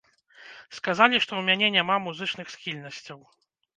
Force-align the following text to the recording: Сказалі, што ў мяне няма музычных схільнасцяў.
Сказалі, 0.77 1.19
што 1.25 1.31
ў 1.37 1.41
мяне 1.49 1.67
няма 1.77 1.99
музычных 2.07 2.47
схільнасцяў. 2.55 3.19